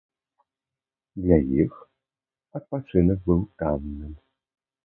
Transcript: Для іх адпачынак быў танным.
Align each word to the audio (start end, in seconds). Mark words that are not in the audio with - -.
Для 1.25 1.37
іх 1.63 1.73
адпачынак 2.61 3.19
быў 3.29 3.39
танным. 3.63 4.13